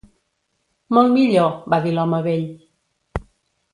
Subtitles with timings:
[0.97, 2.49] "Molt millor", va dir l'home vell.